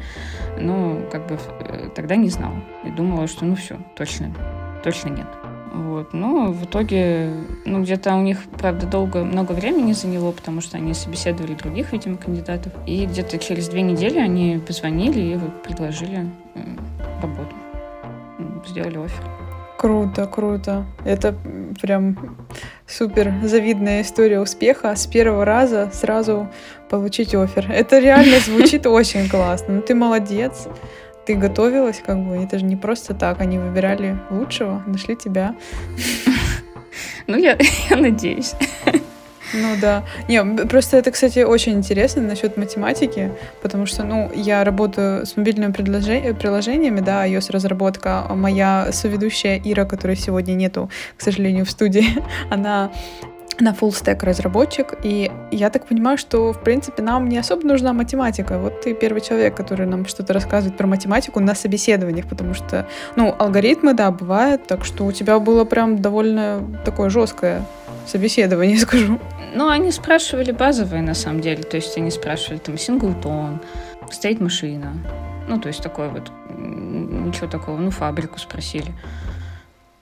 [0.58, 2.56] но как бы э, тогда не знала.
[2.86, 4.32] И думала, что ну все, точно,
[4.82, 5.26] точно нет.
[5.74, 6.14] Вот.
[6.14, 7.34] Но в итоге,
[7.66, 12.16] ну, где-то у них, правда, долго, много времени заняло, потому что они собеседовали других, видимо,
[12.16, 12.72] кандидатов.
[12.86, 16.30] И где-то через две недели они позвонили и вот предложили
[17.20, 17.54] работу.
[18.66, 19.49] Сделали офер.
[19.80, 20.84] Круто, круто.
[21.06, 21.34] Это
[21.80, 22.36] прям
[22.86, 24.94] супер завидная история успеха.
[24.94, 26.50] С первого раза сразу
[26.90, 27.72] получить офер.
[27.72, 29.76] Это реально звучит очень классно.
[29.76, 30.68] Ну ты молодец.
[31.24, 32.36] Ты готовилась, как бы.
[32.36, 33.40] Это же не просто так.
[33.40, 35.56] Они выбирали лучшего, нашли тебя.
[37.26, 37.56] Ну, я,
[37.88, 38.52] я надеюсь.
[39.52, 40.04] Ну да.
[40.28, 43.32] Не, просто это, кстати, очень интересно насчет математики,
[43.62, 48.26] потому что, ну, я работаю с мобильными приложениями, да, iOS-разработка.
[48.30, 52.06] Моя соведущая Ира, которой сегодня нету, к сожалению, в студии,
[52.50, 52.90] она
[53.58, 57.92] на full stack разработчик, и я так понимаю, что, в принципе, нам не особо нужна
[57.92, 58.58] математика.
[58.58, 62.86] Вот ты первый человек, который нам что-то рассказывает про математику на собеседованиях, потому что,
[63.16, 67.66] ну, алгоритмы, да, бывают, так что у тебя было прям довольно такое жесткое
[68.06, 69.18] собеседование, скажу.
[69.54, 71.62] Ну, они спрашивали базовые, на самом деле.
[71.62, 73.60] То есть они спрашивали там синглтон,
[74.10, 74.92] стоит машина.
[75.48, 77.76] Ну, то есть такое вот, ничего такого.
[77.78, 78.92] Ну, фабрику спросили.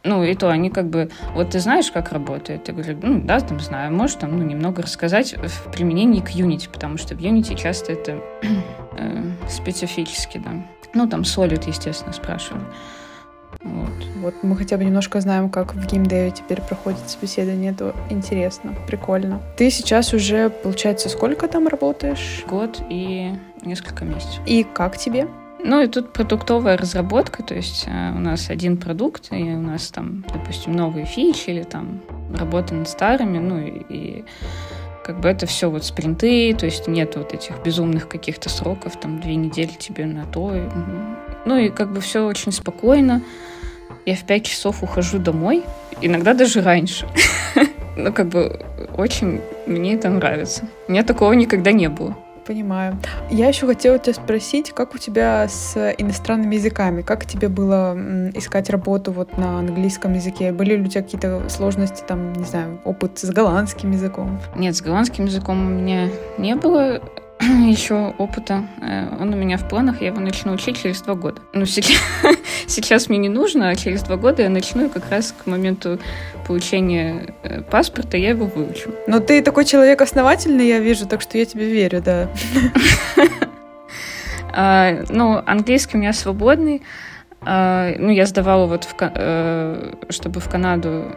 [0.04, 2.68] Ну, и то они как бы, вот ты знаешь, как работает?
[2.68, 3.92] Я говорю, ну, да, там знаю.
[3.92, 8.20] Можешь там, ну, немного рассказать в применении к Unity, потому что в Unity часто это
[8.96, 10.50] э, специфически, да.
[10.94, 12.64] Ну, там Solid, естественно, спрашивали.
[13.62, 13.90] Вот.
[14.20, 17.72] вот мы хотя бы немножко знаем, как в геймдеве теперь проходит собеседование.
[17.72, 19.40] Это интересно, прикольно.
[19.56, 22.44] Ты сейчас уже, получается, сколько там работаешь?
[22.48, 23.32] Год и
[23.62, 24.40] несколько месяцев.
[24.46, 25.28] И как тебе?
[25.60, 29.88] Ну и тут продуктовая разработка, то есть э, у нас один продукт, и у нас
[29.88, 32.00] там, допустим, новые фичи или там
[32.32, 34.24] работа над старыми, ну и, и
[35.04, 39.20] как бы это все вот спринты, то есть нет вот этих безумных каких-то сроков, там
[39.20, 40.54] две недели тебе на то.
[41.44, 43.22] Ну и как бы все очень спокойно.
[44.06, 45.64] Я в пять часов ухожу домой,
[46.00, 47.06] иногда даже раньше.
[48.00, 48.64] Ну, как бы
[48.96, 50.68] очень мне это нравится.
[50.86, 52.16] У меня такого никогда не было
[52.48, 52.98] понимаю.
[53.30, 57.02] Я еще хотела тебя спросить, как у тебя с иностранными языками?
[57.02, 57.94] Как тебе было
[58.34, 60.50] искать работу вот на английском языке?
[60.50, 64.40] Были ли у тебя какие-то сложности, там, не знаю, опыт с голландским языком?
[64.56, 66.08] Нет, с голландским языком у меня
[66.38, 67.02] не было.
[67.68, 68.64] еще опыта.
[68.80, 71.40] Э, он у меня в планах, я его начну учить через два года.
[71.52, 72.00] Ну, сейчас,
[72.66, 75.98] сейчас мне не нужно, а через два года я начну, как раз к моменту
[76.46, 78.92] получения э, паспорта я его выучу.
[79.06, 82.28] Но ты такой человек основательный, я вижу, так что я тебе верю, да.
[84.52, 86.82] а, ну, английский у меня свободный.
[87.42, 91.14] А, ну, я сдавала вот, в, э, чтобы в Канаду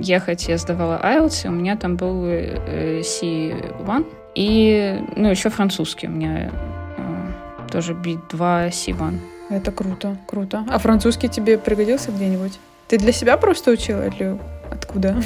[0.00, 4.04] ехать, я сдавала IELTS, у меня там был C1,
[4.38, 6.52] и, ну, еще французский у меня
[6.96, 9.18] э, тоже B2 C1.
[9.50, 10.64] Это круто, круто.
[10.68, 12.60] А французский тебе пригодился где-нибудь?
[12.86, 14.38] Ты для себя просто учила или
[14.70, 15.20] откуда?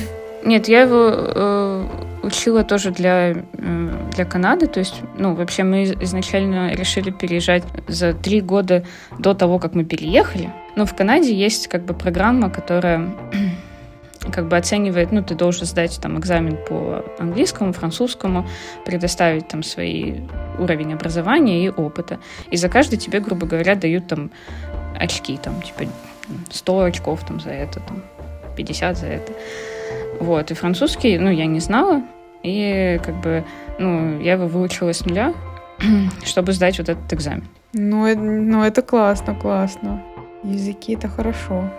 [0.44, 1.86] Нет, я его э,
[2.22, 4.66] учила тоже для, э, для Канады.
[4.66, 8.82] То есть, ну, вообще мы изначально решили переезжать за три года
[9.18, 10.50] до того, как мы переехали.
[10.74, 13.10] Но в Канаде есть как бы программа, которая
[14.32, 18.48] как бы оценивает, ну, ты должен сдать там экзамен по английскому, французскому,
[18.84, 20.22] предоставить там свой
[20.58, 22.18] уровень образования и опыта.
[22.50, 24.30] И за каждый тебе, грубо говоря, дают там
[24.98, 25.90] очки, там, типа
[26.50, 28.02] 100 очков там за это, там,
[28.56, 29.32] 50 за это.
[30.20, 32.02] Вот, и французский, ну, я не знала,
[32.42, 33.44] и как бы,
[33.78, 35.34] ну, я его выучила с нуля,
[36.24, 37.44] чтобы сдать вот этот экзамен.
[37.72, 40.02] Ну, ну это классно, классно.
[40.42, 41.70] Языки— это хорошо.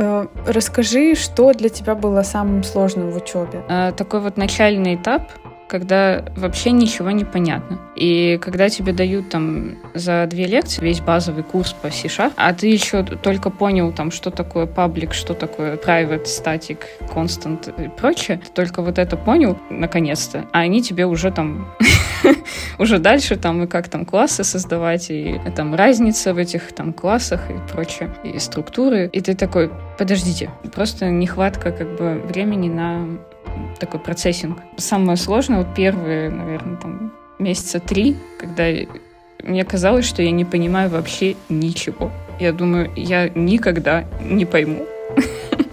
[0.00, 3.62] Э, расскажи, что для тебя было самым сложным в учебе?
[3.68, 5.30] Э, такой вот начальный этап,
[5.70, 7.78] когда вообще ничего не понятно.
[7.94, 12.66] И когда тебе дают там за две лекции весь базовый курс по C-Sharp, а ты
[12.66, 16.78] еще только понял там, что такое public, что такое private, static,
[17.14, 21.72] constant и прочее, только вот это понял наконец-то, а они тебе уже там
[22.78, 27.48] уже дальше там и как там классы создавать, и там разница в этих там классах
[27.48, 29.08] и прочее, и структуры.
[29.12, 33.06] И ты такой, подождите, просто нехватка как бы времени на
[33.78, 34.58] такой процессинг.
[34.76, 38.64] Самое сложное, вот первые, наверное, там месяца три, когда
[39.42, 42.10] мне казалось, что я не понимаю вообще ничего.
[42.38, 44.86] Я думаю, я никогда не пойму.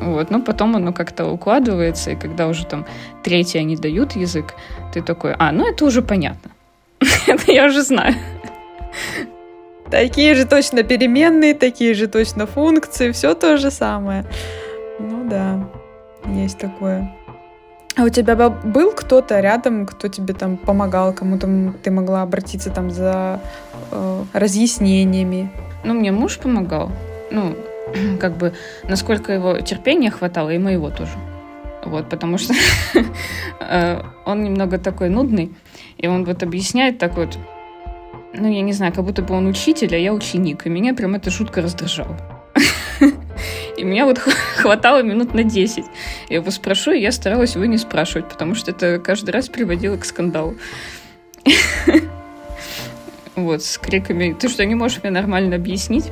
[0.00, 2.86] Вот, но потом оно как-то укладывается, и когда уже там
[3.22, 4.56] третий они дают язык,
[4.92, 6.50] ты такой, а, ну это уже понятно.
[7.28, 8.16] это я уже знаю.
[9.92, 14.24] Такие же точно переменные, такие же точно функции, все то же самое.
[14.98, 15.68] Ну да,
[16.26, 17.12] есть такое.
[17.94, 22.70] А у тебя был кто-то рядом, кто тебе там помогал, кому там ты могла обратиться
[22.70, 23.40] там за
[23.90, 25.50] э, разъяснениями?
[25.84, 26.90] Ну, мне муж помогал.
[27.30, 27.54] Ну,
[28.20, 28.54] как бы,
[28.84, 31.12] насколько его терпения хватало, и моего тоже.
[31.84, 32.54] Вот, потому что
[33.60, 35.52] э, он немного такой нудный,
[35.98, 37.36] и он вот объясняет так вот,
[38.32, 41.14] ну, я не знаю, как будто бы он учитель, а я ученик, и меня прям
[41.14, 42.16] это жутко раздражало.
[43.76, 44.18] И меня вот
[44.56, 45.84] хватало минут на 10.
[46.28, 49.96] Я его спрошу, и я старалась его не спрашивать, потому что это каждый раз приводило
[49.96, 50.56] к скандалу.
[53.34, 56.10] Вот, с криками «Ты что, не можешь мне нормально объяснить?»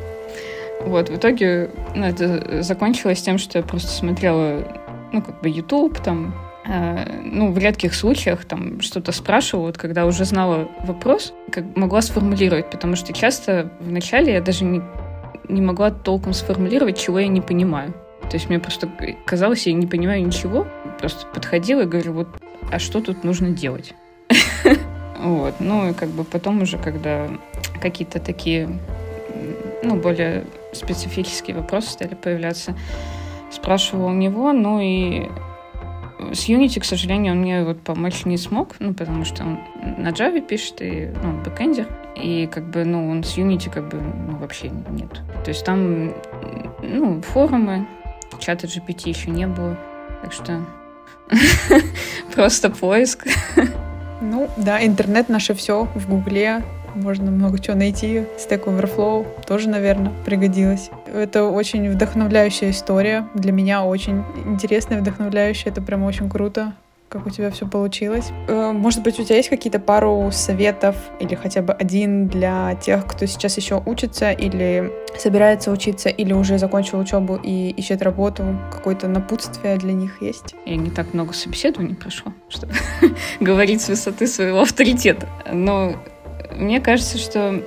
[0.81, 4.65] Вот, в итоге ну, это закончилось тем, что я просто смотрела,
[5.13, 6.35] ну, как бы YouTube, там,
[6.67, 12.01] э, ну, в редких случаях там что-то спрашивала, вот когда уже знала вопрос, как могла
[12.01, 14.81] сформулировать, потому что часто вначале я даже не,
[15.51, 17.93] не могла толком сформулировать, чего я не понимаю.
[18.23, 18.89] То есть мне просто
[19.25, 20.67] казалось, я не понимаю ничего,
[20.99, 22.29] просто подходила и говорю, вот,
[22.71, 23.95] а что тут нужно делать?
[25.23, 27.29] Вот, ну и как бы потом уже, когда
[27.83, 28.81] какие-то такие,
[29.83, 32.75] ну, более специфические вопросы стали появляться.
[33.51, 35.29] Спрашивала у него, ну и
[36.33, 39.59] с Unity, к сожалению, он мне вот помочь не смог, ну, потому что он
[39.99, 44.01] на Java пишет, и, ну, бэкэндер, и как бы, ну, он с Unity как бы,
[44.01, 45.23] ну, вообще нет.
[45.45, 46.13] То есть там,
[46.83, 47.87] ну, форумы,
[48.39, 49.77] ChatGPT еще не было,
[50.23, 50.65] так что
[52.35, 53.27] просто поиск.
[54.21, 56.63] Ну, да, интернет наше все в Гугле,
[56.95, 58.25] можно много чего найти.
[58.39, 60.91] Stack Overflow тоже, наверное, пригодилось.
[61.13, 63.27] Это очень вдохновляющая история.
[63.35, 65.73] Для меня очень интересная, вдохновляющая.
[65.73, 66.75] Это прям очень круто
[67.11, 68.31] как у тебя все получилось.
[68.47, 73.05] Э, может быть, у тебя есть какие-то пару советов или хотя бы один для тех,
[73.05, 78.57] кто сейчас еще учится или собирается учиться, или уже закончил учебу и ищет работу?
[78.71, 80.55] Какое-то напутствие для них есть?
[80.65, 82.73] Я не так много собеседований прошла, чтобы
[83.41, 85.29] говорить с высоты своего авторитета.
[85.53, 85.97] Но
[86.53, 87.63] мне кажется, что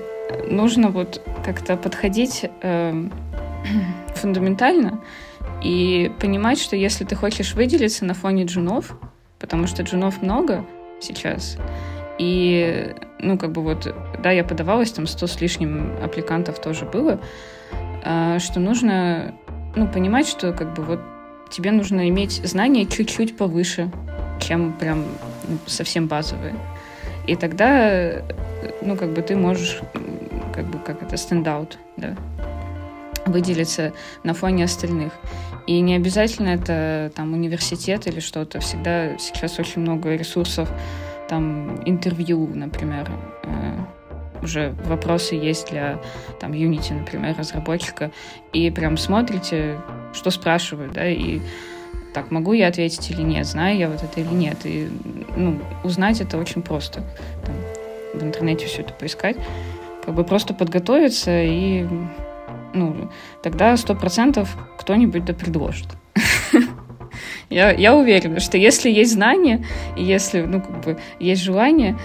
[0.50, 3.10] нужно вот как-то подходить э,
[4.16, 5.02] фундаментально
[5.62, 8.98] и понимать, что если ты хочешь выделиться на фоне джунов,
[9.40, 10.66] потому что джунов много
[11.00, 11.58] сейчас,
[12.20, 17.20] и, ну, как бы вот, да, я подавалась, там 100 с лишним аппликантов тоже было,
[18.04, 19.34] э, что нужно,
[19.76, 21.00] ну, понимать, что как бы вот
[21.50, 23.92] тебе нужно иметь знания чуть-чуть повыше,
[24.40, 25.06] чем прям
[25.48, 26.56] ну, совсем базовые.
[27.28, 28.22] И тогда,
[28.82, 29.82] ну, как бы ты можешь,
[30.54, 32.16] как бы, как это, стендаут, да,
[33.26, 33.94] выделиться
[34.24, 35.14] на фоне остальных.
[35.66, 38.60] И не обязательно это там университет или что-то.
[38.60, 40.70] Всегда сейчас очень много ресурсов,
[41.30, 43.10] там интервью, например,
[43.44, 43.86] э,
[44.44, 46.02] уже вопросы есть для
[46.40, 48.12] там Unity, например, разработчика,
[48.52, 49.80] и прям смотрите,
[50.14, 51.40] что спрашивают, да, и
[52.14, 54.58] так, могу я ответить или нет, знаю я вот это или нет.
[54.66, 54.90] И
[55.36, 57.04] ну, узнать это очень просто.
[57.46, 57.56] Там,
[58.14, 59.38] в интернете все это поискать.
[60.06, 61.88] Как бы просто подготовиться и
[62.74, 63.10] ну,
[63.42, 65.88] тогда сто процентов кто-нибудь да предложит.
[67.50, 71.98] я, я уверена, что если есть знания, и если, ну, как бы, есть желание,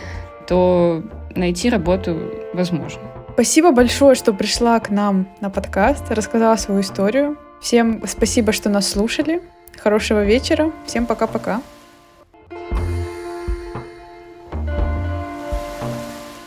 [0.47, 1.03] то
[1.35, 2.19] найти работу
[2.55, 3.03] возможно.
[3.35, 7.37] Спасибо большое, что пришла к нам на подкаст, рассказала свою историю.
[7.61, 9.43] Всем спасибо, что нас слушали.
[9.83, 10.73] Хорошего вечера.
[10.87, 11.63] Всем пока-пока.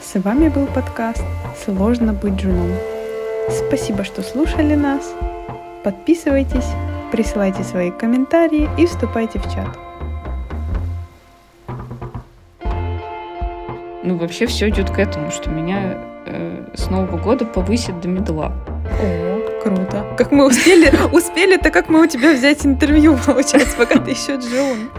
[0.02, 1.24] С вами был подкаст
[1.64, 2.72] «Сложно быть женом».
[3.50, 5.14] Спасибо, что слушали нас.
[5.84, 6.68] Подписывайтесь,
[7.12, 9.78] присылайте свои комментарии и вступайте в чат.
[14.04, 18.52] Ну, вообще все идет к этому, что меня э, с Нового года повысят до медла.
[19.02, 19.31] О,
[19.62, 20.06] круто.
[20.18, 24.90] Как мы успели, успели-то как мы у тебя взять интервью, получается, пока ты еще Джун.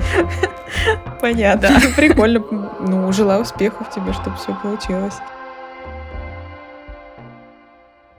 [1.20, 1.70] Понятно.
[1.96, 2.42] Прикольно.
[2.80, 5.14] Ну, желаю успехов тебе, чтобы все получилось.